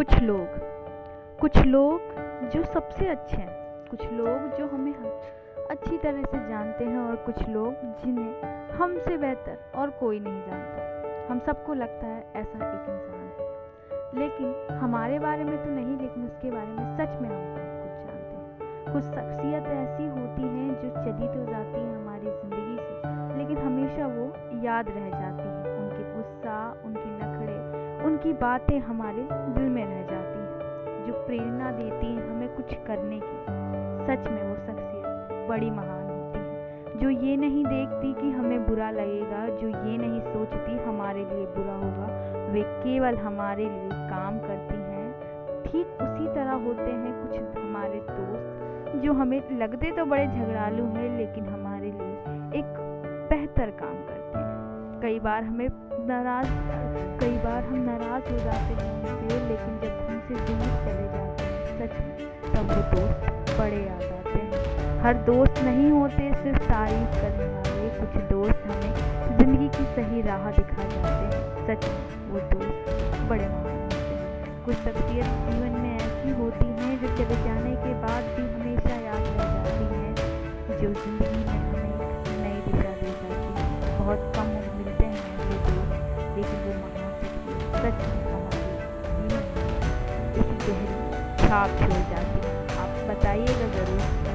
कुछ 0.00 0.12
लोग 0.22 0.46
कुछ 1.40 1.56
लोग 1.58 2.00
जो 2.50 2.62
सबसे 2.64 3.06
अच्छे 3.08 3.36
हैं, 3.36 3.56
कुछ 3.90 4.04
लोग 4.12 4.56
जो 4.58 4.66
हमें 4.66 4.94
अच्छी 5.70 5.98
तरह 5.98 6.22
से 6.22 6.38
जानते 6.48 6.84
हैं 6.84 6.98
और 6.98 7.16
कुछ 7.16 7.48
लोग 7.48 7.82
जिन्हें 8.00 8.70
हमसे 8.70 9.16
बेहतर 9.16 9.58
और 9.74 9.90
कोई 9.90 10.20
नहीं 10.20 10.40
जानता। 10.46 11.32
हम 11.32 11.38
सबको 11.38 11.74
लगता 11.74 12.06
है 12.06 12.20
ऐसा 12.36 12.58
एक 12.68 12.88
इंसान 12.88 13.26
है। 13.40 14.20
लेकिन 14.20 14.76
हमारे 14.76 15.18
बारे 15.18 15.44
में 15.44 15.56
तो 15.64 15.70
नहीं, 15.70 15.98
लेकिन 15.98 16.24
उसके 16.24 16.50
बारे 16.50 16.66
में 16.66 16.96
सच 16.96 17.20
में 17.22 17.28
हम 17.28 17.44
कुछ 17.82 17.92
जानते 18.06 18.34
हैं। 18.36 18.92
कुछ 18.92 19.04
शख्सियत 19.04 19.66
ऐसी 19.66 20.08
होती 20.08 20.42
हैं 20.42 20.68
जो 20.74 20.88
चली 20.88 21.28
तो 21.28 21.44
जाती 21.52 21.80
हैं 21.80 21.96
हमारी 21.96 22.26
ज़िंदगी 22.26 22.76
से, 22.76 22.94
लेकिन 23.38 23.58
हमेशा 23.58 24.06
वो 24.06 24.32
याद 24.64 24.88
रह 24.88 25.08
जाती 25.10 25.42
है 25.42 25.49
उनकी 28.20 28.32
बातें 28.32 28.78
हमारे 28.78 29.22
दिल 29.54 29.68
में 29.72 29.84
रह 29.84 30.00
जाती 30.06 30.38
हैं, 30.38 31.06
जो 31.06 31.12
प्रेरणा 31.26 31.70
देती 31.72 32.06
हैं 32.06 32.28
हमें 32.30 32.48
कुछ 32.56 32.74
करने 32.86 33.20
की। 33.20 33.36
सच 34.06 34.26
में 34.28 34.42
वो 34.42 34.56
शख्सियत 34.56 35.48
बड़ी 35.48 35.70
महान 35.70 36.02
होती 36.04 36.38
है, 36.38 36.98
जो 36.98 37.10
ये 37.10 37.36
नहीं 37.36 37.64
देखती 37.64 38.12
कि 38.14 38.30
हमें 38.30 38.66
बुरा 38.66 38.90
लगेगा, 38.90 39.46
जो 39.56 39.68
ये 39.68 39.96
नहीं 39.96 40.20
सोचती 40.26 40.76
हमारे 40.84 41.24
लिए 41.24 41.46
बुरा 41.46 41.76
होगा। 41.76 42.08
वे 42.52 42.62
केवल 42.84 43.16
हमारे 43.18 43.64
लिए 43.64 43.88
काम 44.10 44.38
करती 44.38 44.76
हैं। 44.76 45.62
ठीक 45.64 46.02
उसी 46.02 46.26
तरह 46.34 46.52
होते 46.66 46.90
हैं 46.90 47.14
कुछ 47.22 47.58
हमारे 47.58 48.00
दोस्त, 48.10 48.98
जो 49.02 49.12
हमें 49.12 49.40
लगते 49.58 49.92
तो 49.92 50.04
बड़े 50.04 50.26
झगड़ालू 50.26 50.84
हैं, 50.88 51.16
लेकिन 51.18 51.48
हमारे 51.48 51.90
लिए 51.92 52.60
एक 52.60 52.76
बेहतर 53.30 53.70
काम 53.80 53.96
करते 54.08 54.38
हैं। 54.38 55.00
कई 55.02 55.18
बार 55.20 55.44
हमें 55.44 55.68
नाराज़ 56.06 56.48
बार 57.50 57.64
हम 57.64 57.78
नाराज़ 57.84 58.26
हो 58.32 58.36
जाते 58.38 58.74
हैं 58.80 58.90
उनसे 58.96 59.36
लेकिन 59.46 59.78
जब 59.82 59.94
हमसे 60.08 60.34
दूर 60.48 60.66
चले 60.82 61.06
जाते 61.14 61.44
हैं, 61.44 61.62
सच 61.78 61.94
में, 62.00 62.18
तब 62.52 62.68
वो 62.70 62.82
दोस्त 62.92 63.56
बड़े 63.58 63.80
याद 63.86 64.04
आते 64.16 64.42
हैं। 64.42 65.00
हर 65.02 65.14
दोस्त 65.28 65.62
नहीं 65.64 65.90
होते, 65.90 66.28
सिर्फ़ 66.42 66.62
तारीफ़ 66.64 67.16
करने 67.22 67.48
वाले 67.54 67.88
कुछ 67.96 68.22
दोस्त 68.30 68.62
हमें 68.66 68.92
ज़िंदगी 69.38 69.68
की 69.68 69.84
सही 69.96 70.22
राह 70.22 70.50
दिखा 70.50 70.84
जाते 70.84 71.24
हैं। 71.24 71.66
सच 71.66 71.88
वो 72.30 72.40
दोस्त 72.52 73.26
बड़े 73.30 73.48
महान 73.48 73.82
होते 73.82 74.14
हैं। 74.20 74.64
कुछ 74.64 74.76
शख्सियत 74.76 75.34
जीवन 75.48 75.80
में 75.82 75.96
ऐसी 75.96 76.36
होती 76.42 76.68
हैं, 76.78 76.92
जो 77.02 77.08
चले 77.16 77.42
जाने 77.44 77.74
के 77.84 77.94
बाद 78.04 78.30
भी 78.36 78.46
हमेशा 78.54 79.00
याद 79.00 79.24
रह 79.26 79.42
जाती 79.56 79.84
हैं, 79.94 80.14
जो 80.82 80.92
छाप 91.40 91.78
छोड़ 91.80 92.02
जाती 92.10 92.40
आप 92.80 92.98
बताइएगा 93.10 93.68
ज़रूर। 93.76 94.29